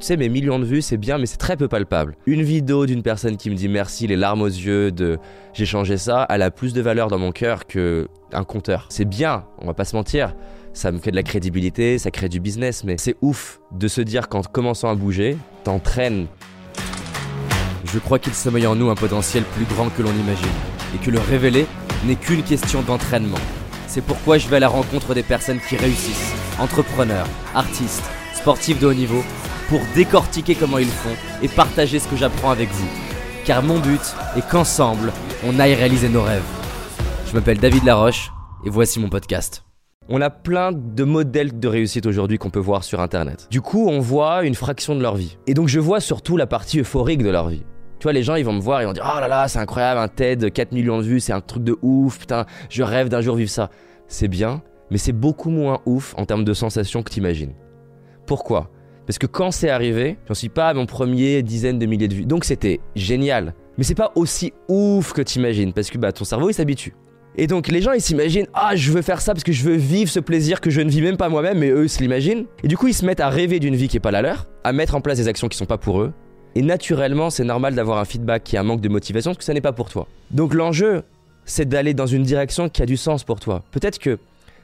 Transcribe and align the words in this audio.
Tu 0.00 0.06
sais, 0.06 0.16
mes 0.16 0.30
millions 0.30 0.58
de 0.58 0.64
vues, 0.64 0.80
c'est 0.80 0.96
bien, 0.96 1.18
mais 1.18 1.26
c'est 1.26 1.36
très 1.36 1.58
peu 1.58 1.68
palpable. 1.68 2.16
Une 2.24 2.42
vidéo 2.42 2.86
d'une 2.86 3.02
personne 3.02 3.36
qui 3.36 3.50
me 3.50 3.54
dit 3.54 3.68
merci, 3.68 4.06
les 4.06 4.16
larmes 4.16 4.40
aux 4.40 4.46
yeux, 4.46 4.90
de 4.90 5.18
j'ai 5.52 5.66
changé 5.66 5.98
ça, 5.98 6.26
elle 6.30 6.40
a 6.40 6.50
plus 6.50 6.72
de 6.72 6.80
valeur 6.80 7.08
dans 7.08 7.18
mon 7.18 7.32
cœur 7.32 7.66
que 7.66 8.08
un 8.32 8.44
compteur. 8.44 8.86
C'est 8.88 9.04
bien, 9.04 9.44
on 9.58 9.66
va 9.66 9.74
pas 9.74 9.84
se 9.84 9.94
mentir. 9.94 10.34
Ça 10.72 10.90
me 10.90 10.98
fait 11.00 11.10
de 11.10 11.16
la 11.16 11.22
crédibilité, 11.22 11.98
ça 11.98 12.10
crée 12.10 12.30
du 12.30 12.40
business, 12.40 12.82
mais 12.82 12.96
c'est 12.96 13.16
ouf 13.20 13.60
de 13.72 13.88
se 13.88 14.00
dire 14.00 14.30
qu'en 14.30 14.40
commençant 14.40 14.88
à 14.88 14.94
bouger, 14.94 15.36
t'entraînes. 15.64 16.28
Je 17.84 17.98
crois 17.98 18.18
qu'il 18.18 18.32
sommeille 18.32 18.66
en 18.66 18.76
nous 18.76 18.88
un 18.88 18.94
potentiel 18.94 19.44
plus 19.44 19.66
grand 19.66 19.90
que 19.90 20.00
l'on 20.00 20.12
imagine, 20.12 20.48
et 20.94 21.04
que 21.04 21.10
le 21.10 21.18
révéler 21.18 21.66
n'est 22.06 22.16
qu'une 22.16 22.42
question 22.42 22.80
d'entraînement. 22.80 23.36
C'est 23.86 24.02
pourquoi 24.02 24.38
je 24.38 24.48
vais 24.48 24.56
à 24.56 24.60
la 24.60 24.68
rencontre 24.68 25.12
des 25.12 25.24
personnes 25.24 25.60
qui 25.68 25.76
réussissent, 25.76 26.32
entrepreneurs, 26.58 27.26
artistes, 27.54 28.08
sportifs 28.32 28.80
de 28.80 28.86
haut 28.86 28.94
niveau, 28.94 29.22
pour 29.70 29.80
décortiquer 29.94 30.56
comment 30.56 30.78
ils 30.78 30.88
font 30.88 31.14
et 31.42 31.48
partager 31.48 32.00
ce 32.00 32.08
que 32.08 32.16
j'apprends 32.16 32.50
avec 32.50 32.68
vous. 32.70 32.88
Car 33.44 33.62
mon 33.62 33.78
but 33.78 34.00
est 34.36 34.46
qu'ensemble, 34.46 35.12
on 35.46 35.60
aille 35.60 35.74
réaliser 35.74 36.08
nos 36.08 36.22
rêves. 36.22 36.42
Je 37.28 37.34
m'appelle 37.34 37.58
David 37.58 37.84
Laroche 37.84 38.32
et 38.66 38.68
voici 38.68 38.98
mon 38.98 39.08
podcast. 39.08 39.64
On 40.08 40.20
a 40.20 40.28
plein 40.28 40.72
de 40.72 41.04
modèles 41.04 41.60
de 41.60 41.68
réussite 41.68 42.04
aujourd'hui 42.04 42.36
qu'on 42.36 42.50
peut 42.50 42.58
voir 42.58 42.82
sur 42.82 42.98
Internet. 42.98 43.46
Du 43.48 43.60
coup, 43.60 43.88
on 43.88 44.00
voit 44.00 44.42
une 44.42 44.56
fraction 44.56 44.96
de 44.96 45.02
leur 45.02 45.14
vie. 45.14 45.38
Et 45.46 45.54
donc, 45.54 45.68
je 45.68 45.78
vois 45.78 46.00
surtout 46.00 46.36
la 46.36 46.48
partie 46.48 46.80
euphorique 46.80 47.22
de 47.22 47.30
leur 47.30 47.48
vie. 47.48 47.62
Tu 48.00 48.04
vois, 48.04 48.12
les 48.12 48.24
gens, 48.24 48.34
ils 48.34 48.44
vont 48.44 48.52
me 48.52 48.60
voir 48.60 48.80
et 48.80 48.86
vont 48.86 48.92
dire 48.92 49.08
Oh 49.08 49.20
là 49.20 49.28
là, 49.28 49.46
c'est 49.46 49.60
incroyable, 49.60 50.00
un 50.00 50.08
TED, 50.08 50.52
4 50.52 50.72
millions 50.72 50.98
de 50.98 51.04
vues, 51.04 51.20
c'est 51.20 51.32
un 51.32 51.40
truc 51.40 51.62
de 51.62 51.78
ouf, 51.80 52.18
putain, 52.18 52.44
je 52.70 52.82
rêve 52.82 53.08
d'un 53.08 53.20
jour 53.20 53.36
vivre 53.36 53.50
ça. 53.50 53.70
C'est 54.08 54.26
bien, 54.26 54.62
mais 54.90 54.98
c'est 54.98 55.12
beaucoup 55.12 55.50
moins 55.50 55.80
ouf 55.86 56.12
en 56.18 56.26
termes 56.26 56.44
de 56.44 56.54
sensations 56.54 57.04
que 57.04 57.10
t'imagines. 57.10 57.54
Pourquoi? 58.26 58.68
Parce 59.10 59.18
que 59.18 59.26
quand 59.26 59.50
c'est 59.50 59.70
arrivé, 59.70 60.18
j'en 60.28 60.34
suis 60.34 60.50
pas 60.50 60.68
à 60.68 60.72
mon 60.72 60.86
premier 60.86 61.42
dizaine 61.42 61.80
de 61.80 61.86
milliers 61.86 62.06
de 62.06 62.14
vues. 62.14 62.26
Donc 62.26 62.44
c'était 62.44 62.78
génial. 62.94 63.54
Mais 63.76 63.82
c'est 63.82 63.96
pas 63.96 64.12
aussi 64.14 64.52
ouf 64.68 65.12
que 65.12 65.20
t'imagines, 65.20 65.72
parce 65.72 65.90
que 65.90 65.98
bah, 65.98 66.12
ton 66.12 66.24
cerveau, 66.24 66.48
il 66.48 66.54
s'habitue. 66.54 66.94
Et 67.34 67.48
donc 67.48 67.66
les 67.66 67.82
gens 67.82 67.90
ils 67.90 68.00
s'imaginent 68.00 68.46
ah 68.54 68.76
je 68.76 68.92
veux 68.92 69.02
faire 69.02 69.20
ça 69.20 69.32
parce 69.32 69.42
que 69.42 69.50
je 69.50 69.64
veux 69.64 69.74
vivre 69.74 70.08
ce 70.08 70.20
plaisir 70.20 70.60
que 70.60 70.70
je 70.70 70.80
ne 70.80 70.88
vis 70.88 71.02
même 71.02 71.16
pas 71.16 71.28
moi-même 71.28 71.58
mais 71.58 71.70
eux 71.70 71.86
ils 71.86 71.88
se 71.88 71.98
l'imaginent. 71.98 72.46
Et 72.62 72.68
du 72.68 72.76
coup 72.76 72.86
ils 72.86 72.94
se 72.94 73.04
mettent 73.04 73.18
à 73.18 73.30
rêver 73.30 73.58
d'une 73.58 73.74
vie 73.74 73.88
qui 73.88 73.96
est 73.96 74.00
pas 74.00 74.12
la 74.12 74.22
leur, 74.22 74.46
à 74.62 74.72
mettre 74.72 74.94
en 74.94 75.00
place 75.00 75.18
des 75.18 75.26
actions 75.26 75.48
qui 75.48 75.58
sont 75.58 75.66
pas 75.66 75.78
pour 75.78 76.02
eux. 76.02 76.12
Et 76.54 76.62
naturellement 76.62 77.30
c'est 77.30 77.42
normal 77.42 77.74
d'avoir 77.74 77.98
un 77.98 78.04
feedback 78.04 78.44
qui 78.44 78.56
a 78.56 78.60
un 78.60 78.64
manque 78.64 78.80
de 78.80 78.88
motivation 78.88 79.32
parce 79.32 79.38
que 79.38 79.44
ça 79.44 79.54
n'est 79.54 79.60
pas 79.60 79.72
pour 79.72 79.88
toi. 79.88 80.06
Donc 80.30 80.54
l'enjeu 80.54 81.02
c'est 81.44 81.68
d'aller 81.68 81.94
dans 81.94 82.06
une 82.06 82.22
direction 82.22 82.68
qui 82.68 82.80
a 82.80 82.86
du 82.86 82.96
sens 82.96 83.24
pour 83.24 83.40
toi. 83.40 83.64
Peut-être 83.72 83.98
que 83.98 84.20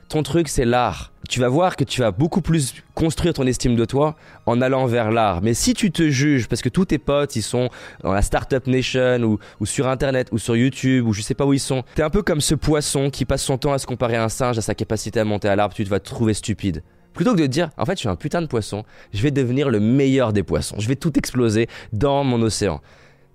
ton 0.08 0.22
truc 0.22 0.46
c'est 0.46 0.64
l'art. 0.64 1.12
Tu 1.28 1.40
vas 1.40 1.48
voir 1.48 1.76
que 1.76 1.84
tu 1.84 2.00
vas 2.00 2.10
beaucoup 2.10 2.40
plus 2.40 2.74
construire 2.94 3.34
ton 3.34 3.46
estime 3.46 3.76
de 3.76 3.84
toi 3.84 4.16
en 4.46 4.60
allant 4.60 4.86
vers 4.86 5.10
l'art. 5.10 5.42
Mais 5.42 5.54
si 5.54 5.74
tu 5.74 5.90
te 5.90 6.08
juges, 6.08 6.48
parce 6.48 6.62
que 6.62 6.68
tous 6.68 6.86
tes 6.86 6.98
potes 6.98 7.36
ils 7.36 7.42
sont 7.42 7.68
dans 8.02 8.12
la 8.12 8.22
Startup 8.22 8.66
Nation 8.66 9.38
ou, 9.60 9.66
sur 9.66 9.88
Internet 9.88 10.28
ou 10.32 10.38
sur 10.38 10.56
YouTube 10.56 11.06
ou 11.06 11.12
je 11.12 11.22
sais 11.22 11.34
pas 11.34 11.44
où 11.44 11.52
ils 11.52 11.60
sont, 11.60 11.82
t'es 11.94 12.02
un 12.02 12.10
peu 12.10 12.22
comme 12.22 12.40
ce 12.40 12.54
poisson 12.54 13.10
qui 13.10 13.24
passe 13.24 13.42
son 13.42 13.58
temps 13.58 13.72
à 13.72 13.78
se 13.78 13.86
comparer 13.86 14.16
à 14.16 14.24
un 14.24 14.28
singe, 14.28 14.58
à 14.58 14.62
sa 14.62 14.74
capacité 14.74 15.20
à 15.20 15.24
monter 15.24 15.48
à 15.48 15.56
l'arbre, 15.56 15.74
tu 15.74 15.84
vas 15.84 16.00
te 16.00 16.08
trouver 16.08 16.34
stupide. 16.34 16.82
Plutôt 17.12 17.34
que 17.34 17.40
de 17.40 17.46
dire, 17.46 17.70
en 17.78 17.86
fait, 17.86 17.94
je 17.94 18.00
suis 18.00 18.08
un 18.08 18.16
putain 18.16 18.42
de 18.42 18.46
poisson, 18.46 18.84
je 19.14 19.22
vais 19.22 19.30
devenir 19.30 19.70
le 19.70 19.80
meilleur 19.80 20.32
des 20.32 20.42
poissons, 20.42 20.76
je 20.78 20.86
vais 20.86 20.96
tout 20.96 21.18
exploser 21.18 21.66
dans 21.92 22.24
mon 22.24 22.42
océan. 22.42 22.80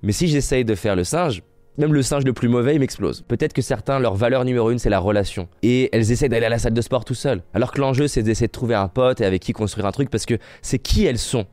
Mais 0.04 0.12
si 0.12 0.28
j'essaye 0.28 0.66
de 0.66 0.76
faire 0.76 0.96
le 0.96 1.04
singe, 1.04 1.42
même 1.82 1.94
le 1.94 2.02
singe 2.02 2.24
le 2.24 2.34
plus 2.34 2.48
mauvais, 2.48 2.76
il 2.76 2.80
m'explose. 2.80 3.24
Peut-être 3.28 3.54
que 3.54 3.62
certains, 3.62 4.00
leur 4.00 4.16
valeur 4.16 4.46
numéro 4.46 4.72
une, 4.72 4.80
c'est 4.80 4.90
la 4.90 5.00
relation. 5.00 5.50
Et 5.64 5.90
elles 5.92 6.12
essaient 6.12 6.30
d'aller 6.30 6.46
à 6.46 6.50
la 6.50 6.60
salle 6.60 6.74
de 6.74 6.82
sport 6.82 7.04
tout 7.04 7.16
seul. 7.16 7.42
Alors 7.54 7.72
que 7.72 7.82
l'enjeu, 7.82 8.08
c'est 8.08 8.24
d'essayer 8.24 8.48
de 8.48 8.52
trouver 8.52 8.76
un 8.76 8.88
pote 8.88 9.20
et 9.20 9.26
avec 9.26 9.42
qui 9.42 9.52
construire 9.52 9.86
un 9.88 9.92
truc 9.92 10.10
parce 10.10 10.26
que 10.26 10.36
c'est 10.62 10.80
qui 10.80 11.06
elles 11.06 11.18
sont 11.18 11.46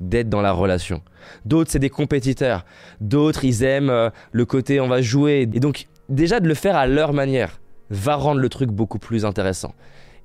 d'être 0.00 0.28
dans 0.28 0.42
la 0.42 0.52
relation. 0.52 1.00
D'autres, 1.44 1.70
c'est 1.70 1.78
des 1.78 1.88
compétiteurs. 1.88 2.66
D'autres, 3.00 3.44
ils 3.44 3.62
aiment 3.62 3.90
euh, 3.90 4.10
le 4.32 4.44
côté 4.44 4.80
on 4.80 4.88
va 4.88 5.00
jouer. 5.00 5.48
Et 5.52 5.60
donc, 5.60 5.86
déjà 6.08 6.40
de 6.40 6.48
le 6.48 6.54
faire 6.54 6.76
à 6.76 6.86
leur 6.86 7.12
manière 7.12 7.60
va 7.88 8.16
rendre 8.16 8.40
le 8.40 8.48
truc 8.48 8.70
beaucoup 8.70 8.98
plus 8.98 9.24
intéressant. 9.24 9.72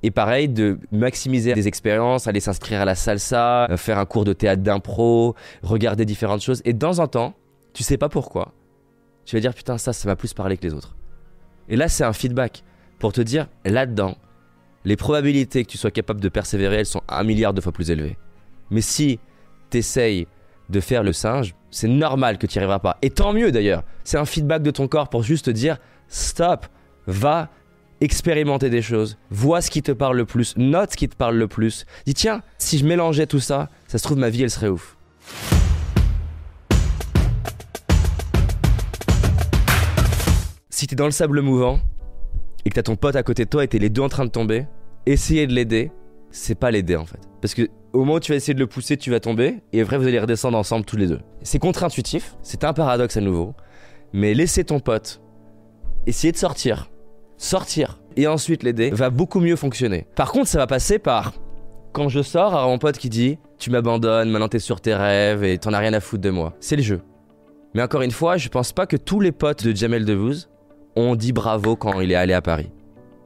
Et 0.03 0.09
pareil, 0.09 0.49
de 0.49 0.79
maximiser 0.91 1.53
des 1.53 1.67
expériences, 1.67 2.27
aller 2.27 2.39
s'inscrire 2.39 2.81
à 2.81 2.85
la 2.85 2.95
salsa, 2.95 3.69
euh, 3.69 3.77
faire 3.77 3.99
un 3.99 4.05
cours 4.05 4.25
de 4.25 4.33
théâtre 4.33 4.63
d'impro, 4.63 5.35
regarder 5.61 6.05
différentes 6.05 6.41
choses. 6.41 6.61
Et 6.65 6.73
de 6.73 6.79
temps 6.79 6.97
en 6.97 7.07
temps, 7.07 7.35
tu 7.73 7.83
sais 7.83 7.97
pas 7.97 8.09
pourquoi, 8.09 8.53
tu 9.31 9.37
vas 9.37 9.39
dire 9.39 9.53
putain 9.53 9.77
ça, 9.77 9.93
ça 9.93 10.09
m'a 10.09 10.17
plus 10.17 10.33
parlé 10.33 10.57
que 10.57 10.63
les 10.63 10.73
autres. 10.73 10.93
Et 11.69 11.77
là, 11.77 11.87
c'est 11.87 12.03
un 12.03 12.11
feedback 12.11 12.65
pour 12.99 13.13
te 13.13 13.21
dire 13.21 13.47
là-dedans, 13.63 14.17
les 14.83 14.97
probabilités 14.97 15.63
que 15.63 15.69
tu 15.71 15.77
sois 15.77 15.89
capable 15.89 16.19
de 16.19 16.27
persévérer, 16.27 16.75
elles 16.75 16.85
sont 16.85 17.01
un 17.07 17.23
milliard 17.23 17.53
de 17.53 17.61
fois 17.61 17.71
plus 17.71 17.91
élevées. 17.91 18.17
Mais 18.71 18.81
si 18.81 19.21
t'essayes 19.69 20.27
de 20.67 20.79
faire 20.81 21.01
le 21.01 21.13
singe, 21.13 21.55
c'est 21.69 21.87
normal 21.87 22.39
que 22.39 22.45
tu 22.45 22.57
n'y 22.57 22.59
arriveras 22.59 22.79
pas. 22.79 22.97
Et 23.01 23.09
tant 23.09 23.31
mieux 23.31 23.53
d'ailleurs. 23.53 23.83
C'est 24.03 24.17
un 24.17 24.25
feedback 24.25 24.63
de 24.63 24.71
ton 24.71 24.89
corps 24.89 25.07
pour 25.07 25.23
juste 25.23 25.45
te 25.45 25.51
dire 25.51 25.77
stop, 26.09 26.67
va 27.07 27.47
expérimenter 28.01 28.69
des 28.69 28.81
choses, 28.81 29.17
vois 29.29 29.61
ce 29.61 29.71
qui 29.71 29.81
te 29.81 29.93
parle 29.93 30.17
le 30.17 30.25
plus, 30.25 30.57
note 30.57 30.91
ce 30.91 30.97
qui 30.97 31.07
te 31.07 31.15
parle 31.15 31.37
le 31.37 31.47
plus. 31.47 31.85
Dis 32.05 32.15
tiens, 32.15 32.41
si 32.57 32.79
je 32.79 32.85
mélangeais 32.85 33.27
tout 33.27 33.39
ça, 33.39 33.69
ça 33.87 33.97
se 33.97 34.03
trouve 34.03 34.17
ma 34.17 34.29
vie 34.29 34.43
elle 34.43 34.51
serait 34.51 34.67
ouf. 34.67 34.97
Si 40.81 40.87
t'es 40.87 40.95
dans 40.95 41.05
le 41.05 41.11
sable 41.11 41.41
mouvant 41.41 41.79
et 42.65 42.71
que 42.71 42.73
t'as 42.73 42.81
ton 42.81 42.95
pote 42.95 43.15
à 43.15 43.21
côté 43.21 43.45
de 43.45 43.49
toi 43.51 43.63
et 43.63 43.67
t'es 43.67 43.77
les 43.77 43.91
deux 43.91 44.01
en 44.01 44.09
train 44.09 44.25
de 44.25 44.31
tomber, 44.31 44.65
essayer 45.05 45.45
de 45.45 45.53
l'aider, 45.53 45.91
c'est 46.31 46.55
pas 46.55 46.71
l'aider 46.71 46.95
en 46.95 47.05
fait. 47.05 47.19
Parce 47.39 47.53
que 47.53 47.69
au 47.93 47.99
moment 47.99 48.15
où 48.15 48.19
tu 48.19 48.31
vas 48.31 48.35
essayer 48.35 48.55
de 48.55 48.59
le 48.59 48.65
pousser, 48.65 48.97
tu 48.97 49.11
vas 49.11 49.19
tomber 49.19 49.61
et 49.73 49.81
après 49.81 49.99
vous 49.99 50.07
allez 50.07 50.19
redescendre 50.19 50.57
ensemble 50.57 50.83
tous 50.83 50.97
les 50.97 51.05
deux. 51.05 51.19
C'est 51.43 51.59
contre-intuitif, 51.59 52.35
c'est 52.41 52.63
un 52.63 52.73
paradoxe 52.73 53.15
à 53.15 53.21
nouveau, 53.21 53.53
mais 54.11 54.33
laisser 54.33 54.63
ton 54.63 54.79
pote 54.79 55.21
essayer 56.07 56.31
de 56.31 56.37
sortir, 56.37 56.89
sortir 57.37 58.01
et 58.15 58.25
ensuite 58.25 58.63
l'aider 58.63 58.89
va 58.89 59.11
beaucoup 59.11 59.39
mieux 59.39 59.57
fonctionner. 59.57 60.07
Par 60.15 60.31
contre, 60.31 60.47
ça 60.47 60.57
va 60.57 60.65
passer 60.65 60.97
par 60.97 61.33
quand 61.93 62.09
je 62.09 62.23
sors, 62.23 62.55
à 62.55 62.65
mon 62.65 62.79
pote 62.79 62.97
qui 62.97 63.09
dit 63.09 63.37
Tu 63.59 63.69
m'abandonnes, 63.69 64.31
maintenant 64.31 64.49
t'es 64.49 64.57
sur 64.57 64.81
tes 64.81 64.95
rêves 64.95 65.43
et 65.43 65.59
t'en 65.59 65.73
as 65.73 65.77
rien 65.79 65.93
à 65.93 65.99
foutre 65.99 66.23
de 66.23 66.31
moi. 66.31 66.55
C'est 66.59 66.75
le 66.75 66.81
jeu. 66.81 67.01
Mais 67.75 67.83
encore 67.83 68.01
une 68.01 68.09
fois, 68.09 68.37
je 68.37 68.49
pense 68.49 68.73
pas 68.73 68.87
que 68.87 68.97
tous 68.97 69.19
les 69.19 69.31
potes 69.31 69.63
de 69.63 69.75
Jamel 69.75 70.05
Debbouze 70.05 70.47
ont 70.95 71.15
dit 71.15 71.33
bravo 71.33 71.75
quand 71.75 71.99
il 72.01 72.11
est 72.11 72.15
allé 72.15 72.33
à 72.33 72.41
Paris. 72.41 72.69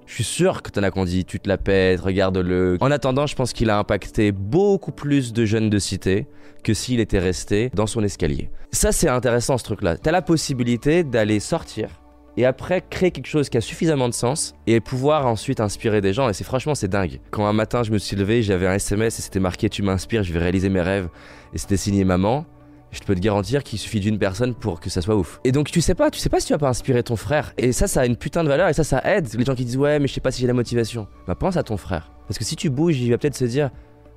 Je 0.05 0.13
suis 0.13 0.23
sûr 0.23 0.61
que 0.61 0.69
t'en 0.69 0.83
as 0.83 0.91
qu'on 0.91 1.05
dit 1.05 1.25
tu 1.25 1.39
te 1.39 1.49
la 1.49 1.57
pètes, 1.57 1.99
regarde-le. 1.99 2.77
En 2.79 2.91
attendant, 2.91 3.25
je 3.25 3.35
pense 3.35 3.53
qu'il 3.53 3.69
a 3.69 3.79
impacté 3.79 4.31
beaucoup 4.31 4.91
plus 4.91 5.33
de 5.33 5.45
jeunes 5.45 5.69
de 5.69 5.79
cité 5.79 6.27
que 6.63 6.73
s'il 6.73 6.99
était 6.99 7.19
resté 7.19 7.71
dans 7.73 7.87
son 7.87 8.03
escalier. 8.03 8.49
Ça, 8.71 8.91
c'est 8.91 9.09
intéressant 9.09 9.57
ce 9.57 9.63
truc-là. 9.63 9.97
T'as 9.97 10.11
la 10.11 10.21
possibilité 10.21 11.03
d'aller 11.03 11.39
sortir 11.39 11.89
et 12.37 12.45
après 12.45 12.83
créer 12.89 13.11
quelque 13.11 13.27
chose 13.27 13.49
qui 13.49 13.57
a 13.57 13.61
suffisamment 13.61 14.09
de 14.09 14.13
sens 14.13 14.53
et 14.67 14.79
pouvoir 14.79 15.25
ensuite 15.25 15.59
inspirer 15.59 16.01
des 16.01 16.13
gens. 16.13 16.29
Et 16.29 16.33
c'est 16.33 16.43
franchement, 16.43 16.75
c'est 16.75 16.87
dingue. 16.87 17.19
Quand 17.31 17.45
un 17.45 17.53
matin 17.53 17.83
je 17.83 17.91
me 17.91 17.97
suis 17.97 18.15
levé, 18.15 18.43
j'avais 18.43 18.67
un 18.67 18.73
SMS 18.73 19.19
et 19.19 19.21
c'était 19.21 19.39
marqué 19.39 19.69
Tu 19.69 19.81
m'inspires, 19.81 20.23
je 20.23 20.33
vais 20.33 20.39
réaliser 20.39 20.69
mes 20.69 20.81
rêves. 20.81 21.07
Et 21.53 21.57
c'était 21.57 21.77
signé 21.77 22.03
maman. 22.03 22.45
Je 22.95 23.05
peux 23.05 23.13
te 23.13 23.19
garantir 23.19 23.63
qu'il 23.63 23.77
suffit 23.77 23.99
d'une 23.99 24.17
personne 24.17 24.55
pour 24.55 24.79
que 24.79 24.89
ça 24.89 25.01
soit 25.01 25.17
ouf. 25.17 25.41
Et 25.43 25.51
donc 25.51 25.69
tu 25.69 25.81
sais 25.81 25.95
pas, 25.95 26.09
tu 26.09 26.19
sais 26.19 26.29
pas 26.29 26.39
si 26.39 26.47
tu 26.47 26.53
vas 26.53 26.59
pas 26.59 26.69
inspirer 26.69 27.03
ton 27.03 27.17
frère. 27.17 27.53
Et 27.57 27.73
ça, 27.73 27.87
ça 27.87 28.01
a 28.01 28.05
une 28.05 28.15
putain 28.15 28.43
de 28.43 28.47
valeur 28.47 28.69
et 28.69 28.73
ça, 28.73 28.85
ça 28.85 29.01
aide. 29.03 29.27
Les 29.37 29.43
gens 29.43 29.53
qui 29.53 29.65
disent 29.65 29.77
ouais, 29.77 29.99
mais 29.99 30.07
je 30.07 30.13
sais 30.13 30.21
pas 30.21 30.31
si 30.31 30.41
j'ai 30.41 30.47
la 30.47 30.53
motivation. 30.53 31.07
Bah 31.27 31.35
pense 31.35 31.57
à 31.57 31.63
ton 31.63 31.75
frère. 31.75 32.11
Parce 32.27 32.37
que 32.39 32.45
si 32.45 32.55
tu 32.55 32.69
bouges, 32.69 32.97
il 32.97 33.11
va 33.11 33.17
peut-être 33.17 33.35
se 33.35 33.45
dire 33.45 33.69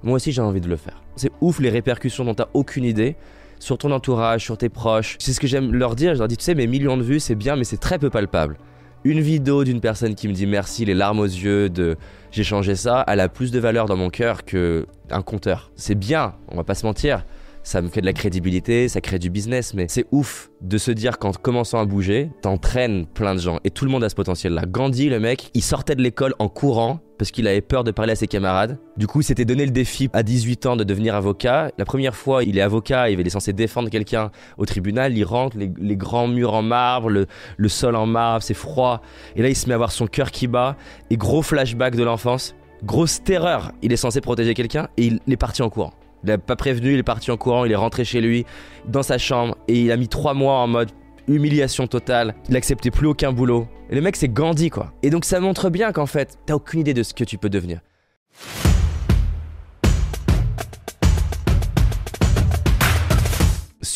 moi 0.05 0.15
aussi 0.15 0.31
j'ai 0.31 0.41
envie 0.41 0.61
de 0.61 0.69
le 0.69 0.77
faire. 0.77 1.03
C'est 1.17 1.33
ouf 1.41 1.59
les 1.59 1.71
répercussions 1.71 2.25
dont 2.25 2.35
t'as 2.35 2.49
aucune 2.55 2.85
idée 2.85 3.17
sur 3.59 3.79
ton 3.79 3.91
entourage, 3.91 4.45
sur 4.45 4.57
tes 4.57 4.69
proches. 4.69 5.17
C'est 5.19 5.33
ce 5.33 5.41
que 5.41 5.49
j'aime 5.49 5.75
leur 5.75 5.97
dire. 5.97 6.15
Je 6.15 6.21
leur 6.21 6.29
dis, 6.29 6.37
tu 6.37 6.45
sais, 6.45 6.55
mes 6.55 6.69
millions 6.69 6.97
de 6.97 7.03
vues, 7.03 7.21
c'est 7.21 7.35
bien, 7.35 7.57
mais 7.57 7.65
c'est 7.65 7.79
très 7.79 7.99
peu 7.99 8.11
palpable. 8.11 8.57
Une 9.05 9.21
vidéo 9.21 9.65
d'une 9.65 9.81
personne 9.81 10.15
qui 10.15 10.29
me 10.29 10.33
dit 10.33 10.47
merci, 10.47 10.85
les 10.85 10.95
larmes 10.95 11.21
aux 11.21 11.25
yeux, 11.25 11.71
de 11.71 11.97
j'ai 12.31 12.45
changé 12.45 12.75
ça, 12.75 13.05
elle 13.07 13.21
a 13.21 13.29
plus 13.29 13.51
de 13.51 13.59
valeur 13.59 13.87
dans 13.87 13.97
mon 13.97 14.11
cœur 14.11 14.45
que 14.45 14.87
un 15.11 15.23
compteur. 15.23 15.71
C'est 15.77 15.95
bien, 15.95 16.35
on 16.49 16.57
va 16.57 16.65
pas 16.65 16.75
se 16.75 16.85
mentir. 16.85 17.25
Ça 17.69 17.83
me 17.83 17.89
fait 17.89 18.01
de 18.01 18.07
la 18.07 18.15
crédibilité, 18.15 18.89
ça 18.89 19.03
crée 19.03 19.19
du 19.19 19.29
business, 19.29 19.75
mais 19.75 19.89
c'est 19.91 20.07
ouf 20.11 20.49
de 20.63 20.79
se 20.79 20.91
dire 20.91 21.19
qu'en 21.19 21.33
commençant 21.33 21.79
à 21.79 21.85
bouger, 21.85 22.31
t'entraînes 22.41 23.05
plein 23.05 23.35
de 23.35 23.41
gens. 23.41 23.59
Et 23.63 23.69
tout 23.71 23.85
le 23.85 23.91
monde 23.91 24.03
a 24.03 24.09
ce 24.09 24.15
potentiel-là. 24.15 24.63
Gandhi, 24.67 25.11
le 25.11 25.21
mec, 25.21 25.51
il 25.53 25.63
sortait 25.63 25.95
de 25.95 26.01
l'école 26.01 26.35
en 26.39 26.49
courant 26.49 27.01
parce 27.19 27.31
qu'il 27.31 27.47
avait 27.47 27.61
peur 27.61 27.85
de 27.85 27.91
parler 27.91 28.13
à 28.13 28.17
ses 28.17 28.27
camarades. 28.27 28.79
Du 28.97 29.07
coup, 29.07 29.21
il 29.21 29.25
s'était 29.25 29.45
donné 29.45 29.67
le 29.67 29.71
défi 29.71 30.09
à 30.15 30.23
18 30.23 30.65
ans 30.65 30.77
de 30.77 30.85
devenir 30.85 31.15
avocat. 31.15 31.71
La 31.77 31.85
première 31.85 32.17
fois, 32.17 32.43
il 32.43 32.57
est 32.57 32.63
avocat, 32.63 33.11
il 33.11 33.21
est 33.21 33.29
censé 33.29 33.53
défendre 33.53 33.91
quelqu'un 33.91 34.31
au 34.57 34.65
tribunal. 34.65 35.15
Il 35.15 35.25
rentre, 35.25 35.59
les, 35.59 35.97
grands 35.97 36.27
murs 36.27 36.55
en 36.55 36.63
marbre, 36.63 37.11
le, 37.11 37.27
le 37.59 37.69
sol 37.69 37.97
en 37.97 38.07
marbre, 38.07 38.43
c'est 38.43 38.55
froid. 38.55 39.03
Et 39.37 39.43
là, 39.43 39.51
il 39.51 39.55
se 39.55 39.67
met 39.67 39.73
à 39.73 39.75
avoir 39.75 39.93
son 39.93 40.07
cœur 40.07 40.31
qui 40.31 40.47
bat. 40.47 40.79
Et 41.11 41.19
gros 41.19 41.43
flashback 41.43 41.97
de 41.97 42.03
l'enfance. 42.03 42.55
Grosse 42.83 43.23
terreur. 43.23 43.73
Il 43.83 43.93
est 43.93 43.97
censé 43.97 44.23
protéger 44.23 44.55
quelqu'un 44.55 44.89
et 44.97 45.09
il 45.09 45.21
est 45.29 45.37
parti 45.37 45.61
en 45.61 45.69
courant. 45.69 45.93
Il 46.25 46.29
n'a 46.29 46.39
pas 46.39 46.57
prévenu, 46.57 46.93
il 46.93 46.99
est 46.99 47.05
parti 47.05 47.31
en 47.31 47.37
courant, 47.37 47.65
il 47.65 47.73
est 47.73 47.77
rentré 47.77 48.05
chez 48.05 48.21
lui, 48.21 48.45
dans 48.87 49.03
sa 49.03 49.19
chambre, 49.19 49.57
et 49.69 49.81
il 49.81 49.93
a 49.93 49.97
mis 49.97 50.09
trois 50.09 50.35
mois 50.35 50.55
en 50.55 50.67
mode 50.67 50.91
humiliation 51.29 51.87
totale. 51.87 52.35
Il 52.49 52.57
acceptait 52.57 52.91
plus 52.91 53.07
aucun 53.07 53.33
boulot. 53.33 53.69
Et 53.91 53.95
le 53.95 54.01
mec, 54.01 54.17
c'est 54.17 54.29
Gandhi, 54.29 54.71
quoi. 54.71 54.93
Et 55.03 55.11
donc, 55.11 55.25
ça 55.25 55.41
montre 55.41 55.71
bien 55.71 55.93
qu'en 55.93 56.07
fait, 56.07 56.39
t'as 56.47 56.55
aucune 56.55 56.81
idée 56.81 56.95
de 56.95 57.03
ce 57.03 57.15
que 57.15 57.25
tu 57.25 57.39
peux 57.39 57.51
devenir. 57.51 57.81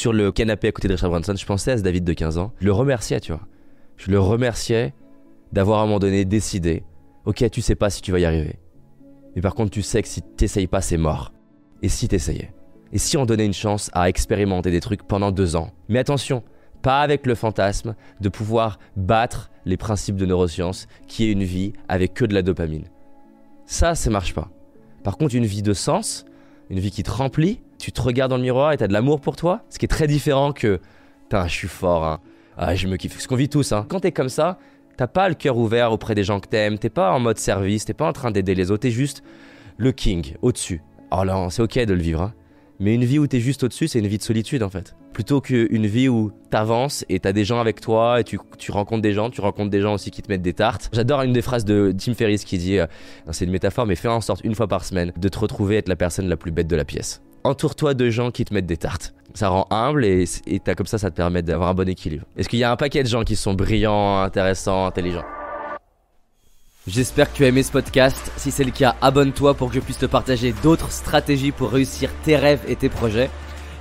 sur 0.03 0.13
le 0.13 0.33
canapé 0.33 0.69
à 0.69 0.73
côté 0.73 0.89
de 0.89 0.95
Richard 0.95 1.11
Branson, 1.11 1.35
je 1.37 1.47
pensais 1.47 1.71
à 1.71 1.79
ce 1.79 1.83
David 1.83 2.03
de 2.03 2.13
15 2.13 2.37
ans. 2.37 2.53
Je 2.59 2.65
le 2.65 2.73
remerciais, 2.73 3.21
tu 3.21 3.31
vois. 3.31 3.43
Je 3.97 4.11
le 4.11 4.19
remerciais 4.19 4.95
d'avoir 5.53 5.79
à 5.79 5.83
un 5.83 5.87
moment 5.87 6.01
donné 6.01 6.25
décidé 6.25 6.83
Ok, 7.25 7.49
tu 7.53 7.61
sais 7.63 7.77
pas 7.77 7.89
si 7.89 8.03
tu 8.03 8.11
vas 8.11 8.19
y 8.19 8.25
arriver. 8.25 8.59
Mais 9.37 9.43
par 9.43 9.55
contre, 9.55 9.71
tu 9.71 9.83
sais 9.83 10.03
que 10.03 10.09
si 10.09 10.21
t'essayes 10.21 10.67
pas, 10.67 10.81
c'est 10.81 10.97
mort. 10.97 11.33
Et 11.83 11.89
si 11.89 12.09
t'essayais 12.09 12.53
Et 12.93 12.99
si 12.99 13.17
on 13.17 13.27
donnait 13.27 13.47
une 13.47 13.53
chance 13.53 13.91
à 13.93 14.09
expérimenter 14.09 14.71
des 14.71 14.81
trucs 14.81 15.03
pendant 15.03 15.33
deux 15.33 15.57
ans 15.57 15.73
Mais 15.89 15.99
attention, 15.99 16.43
pas 16.81 17.01
avec 17.03 17.27
le 17.27 17.35
fantasme 17.35 17.95
de 18.21 18.29
pouvoir 18.29 18.79
battre 18.97 19.51
les 19.65 19.77
principes 19.77 20.17
de 20.17 20.27
neurosciences, 20.27 20.89
qui 21.07 21.25
est 21.25 21.33
une 21.33 21.45
vie 21.45 21.73
avec 21.89 22.15
que 22.15 22.25
de 22.25 22.35
la 22.35 22.43
dopamine. 22.43 22.87
Ça, 23.67 23.95
ça 23.95 24.11
marche 24.11 24.35
pas. 24.35 24.51
Par 25.05 25.17
contre, 25.17 25.35
une 25.35 25.47
vie 25.47 25.63
de 25.63 25.73
sens, 25.73 26.25
une 26.71 26.81
vie 26.81 26.91
qui 26.91 27.03
te 27.03 27.11
remplit, 27.11 27.61
tu 27.79 27.93
te 27.93 28.01
regardes 28.01 28.31
dans 28.31 28.37
le 28.37 28.43
miroir 28.43 28.73
et 28.73 28.77
t'as 28.77 28.89
de 28.89 28.93
l'amour 28.93 29.21
pour 29.21 29.37
toi, 29.37 29.63
ce 29.71 29.79
qui 29.79 29.85
est 29.85 29.89
très 29.89 30.07
différent 30.07 30.53
que 30.53 30.81
Putain, 31.23 31.47
je 31.47 31.55
suis 31.55 31.69
fort, 31.69 32.05
hein. 32.05 32.21
Ah, 32.59 32.75
je 32.75 32.87
me 32.87 32.97
kiffe. 32.99 33.19
Ce 33.19 33.27
qu'on 33.27 33.37
vit 33.37 33.49
tous, 33.49 33.73
hein. 33.73 33.87
Quand 33.89 34.01
t'es 34.01 34.13
comme 34.13 34.29
ça, 34.29 34.59
t'as 34.99 35.07
pas 35.07 35.31
le 35.31 35.35
cœur 35.35 35.57
ouvert 35.57 35.91
auprès 35.91 36.15
des 36.15 36.25
gens 36.25 36.41
que 36.41 36.49
t'aimes, 36.49 36.79
t'es 36.79 36.91
pas 36.91 37.11
en 37.13 37.21
mode 37.21 37.39
service, 37.39 37.87
t'es 37.87 37.95
pas 37.95 38.07
en 38.07 38.13
train 38.13 38.31
d'aider 38.31 38.55
les 38.55 38.71
autres, 38.71 38.83
t'es 38.83 38.91
juste 38.91 39.23
le 39.79 39.93
king, 39.93 40.35
au-dessus. 40.43 40.83
Oh 41.15 41.25
là, 41.25 41.47
c'est 41.51 41.63
ok 41.63 41.79
de 41.85 41.93
le 41.93 42.03
vivre, 42.03 42.23
hein. 42.23 42.35
Mais 42.81 42.95
une 42.95 43.05
vie 43.05 43.19
où 43.19 43.27
t'es 43.27 43.39
juste 43.39 43.63
au-dessus, 43.63 43.87
c'est 43.87 43.99
une 43.99 44.07
vie 44.09 44.19
de 44.19 44.23
solitude 44.23 44.63
en 44.63 44.71
fait. 44.71 44.97
Plutôt 45.13 45.41
qu'une 45.41 45.87
vie 45.87 46.09
où 46.09 46.33
t'avances 46.51 47.05
et 47.09 47.21
t'as 47.21 47.33
des 47.33 47.45
gens 47.45 47.61
avec 47.61 47.81
toi 47.81 48.19
et 48.19 48.25
tu, 48.25 48.39
rencontres 48.71 49.03
des 49.03 49.13
gens, 49.13 49.31
tu 49.31 49.41
rencontres 49.41 49.71
des 49.71 49.83
gens 49.83 49.95
aussi 49.95 50.11
qui 50.11 50.23
te 50.23 50.33
mettent 50.33 50.43
des 50.43 50.55
tartes. 50.55 50.89
J'adore 50.93 51.23
une 51.23 51.33
des 51.33 51.43
phrases 51.43 51.65
de 51.65 51.95
Tim 51.97 52.15
Ferriss 52.15 52.45
qui 52.45 52.59
dit, 52.59 52.79
euh, 52.79 52.87
c'est 53.31 53.45
une 53.45 53.53
métaphore, 53.53 53.87
mais 53.87 53.95
fais 53.95 54.09
en 54.09 54.21
sorte 54.21 54.41
une 54.43 54.55
fois 54.55 54.67
par 54.67 54.85
semaine 54.85 55.13
de 55.17 55.29
te 55.29 55.39
retrouver 55.39 55.77
être 55.77 55.89
la 55.89 55.97
personne 55.97 56.29
la 56.29 56.37
plus 56.37 56.51
bête 56.51 56.67
de 56.67 56.75
la 56.75 56.85
pièce. 56.85 57.23
Entoure-toi 57.45 57.95
de 57.95 58.11
gens 58.11 58.31
qui 58.31 58.45
te 58.45 58.55
mettent 58.55 58.67
des 58.67 58.79
tartes. 58.79 59.15
Ça 59.35 59.49
rend 59.49 59.67
humble 59.71 60.05
et, 60.05 60.25
et 60.47 60.59
comme 60.59 60.87
ça, 60.87 60.99
ça 60.99 61.11
te 61.11 61.17
permet 61.17 61.43
d'avoir 61.43 61.69
un 61.69 61.75
bon 61.75 61.89
équilibre. 61.89 62.25
Est-ce 62.37 62.49
qu'il 62.49 62.59
y 62.59 62.65
a 62.65 62.73
un 62.73 62.77
paquet 62.77 63.03
de 63.03 63.09
gens 63.09 63.23
qui 63.23 63.37
sont 63.37 63.55
brillants, 63.55 64.23
intéressants, 64.23 64.87
intelligents? 64.87 65.25
J'espère 66.89 67.31
que 67.31 67.37
tu 67.37 67.45
as 67.45 67.49
aimé 67.49 67.63
ce 67.63 67.71
podcast. 67.71 68.33
Si 68.37 68.51
c'est 68.51 68.65
le 68.65 68.73
cas, 68.73 68.97
abonne-toi 69.01 69.55
pour 69.55 69.69
que 69.69 69.77
je 69.77 69.81
puisse 69.81 69.99
te 69.99 70.07
partager 70.07 70.53
d'autres 70.65 70.91
stratégies 70.91 71.53
pour 71.53 71.71
réussir 71.71 72.11
tes 72.25 72.35
rêves 72.35 72.65
et 72.67 72.75
tes 72.75 72.89
projets. 72.89 73.31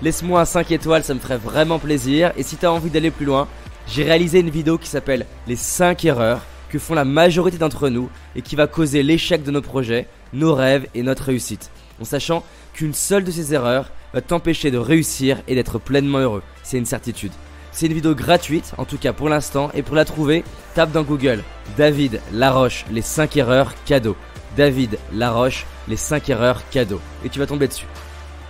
Laisse-moi 0.04 0.42
un 0.42 0.46
5 0.46 0.72
étoiles, 0.72 1.04
ça 1.04 1.16
me 1.16 1.20
ferait 1.20 1.40
vraiment 1.40 1.80
plaisir. 1.80 2.32
Et 2.38 2.44
si 2.44 2.58
tu 2.58 2.66
as 2.68 2.72
envie 2.72 2.92
d'aller 2.92 3.10
plus 3.10 3.26
loin, 3.26 3.48
j'ai 3.88 4.04
réalisé 4.04 4.42
une 4.42 4.52
vidéo 4.52 4.78
qui 4.78 4.88
s'appelle 4.88 5.26
Les 5.48 5.56
5 5.56 6.06
erreurs 6.06 6.46
que 6.70 6.78
font 6.78 6.94
la 6.94 7.04
majorité 7.04 7.58
d'entre 7.58 7.90
nous 7.90 8.08
et 8.36 8.44
qui 8.44 8.56
va 8.56 8.68
causer 8.68 9.02
l'échec 9.02 9.42
de 9.42 9.50
nos 9.50 9.64
projets, 9.64 10.08
nos 10.32 10.54
rêves 10.54 10.86
et 10.94 11.02
notre 11.02 11.24
réussite. 11.24 11.72
En 12.00 12.06
sachant 12.06 12.44
qu'une 12.72 12.94
seule 12.94 13.24
de 13.24 13.32
ces 13.32 13.56
erreurs 13.56 13.90
va 14.14 14.22
t'empêcher 14.22 14.70
de 14.70 14.78
réussir 14.78 15.42
et 15.48 15.56
d'être 15.56 15.80
pleinement 15.80 16.20
heureux. 16.20 16.44
C'est 16.62 16.78
une 16.78 16.86
certitude. 16.86 17.32
C'est 17.72 17.88
une 17.88 17.94
vidéo 17.94 18.14
gratuite, 18.16 18.74
en 18.78 18.86
tout 18.86 18.98
cas 18.98 19.14
pour 19.14 19.30
l'instant, 19.30 19.72
et 19.74 19.82
pour 19.82 19.96
la 19.96 20.06
trouver, 20.06 20.44
tape 20.76 20.92
dans 20.92 21.04
Google 21.04 21.44
David 21.78 22.22
Laroche, 22.34 22.86
les 22.92 23.02
5 23.02 23.38
erreurs 23.38 23.74
cadeaux. 23.86 24.18
David 24.58 25.00
Laroche, 25.14 25.66
les 25.88 25.98
5 25.98 26.30
erreurs 26.30 26.62
cadeaux. 26.70 27.02
Et 27.24 27.30
tu 27.30 27.40
vas 27.40 27.48
tomber 27.48 27.68
dessus. 27.68 27.88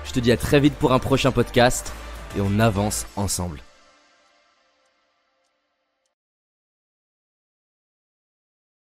Je 0.06 0.12
te 0.12 0.20
dis 0.20 0.32
à 0.32 0.38
très 0.38 0.60
vite 0.60 0.74
pour 0.74 0.94
un 0.94 1.00
prochain 1.00 1.32
podcast, 1.32 1.94
et 2.36 2.42
on 2.42 2.60
avance 2.60 3.06
ensemble. 3.16 3.62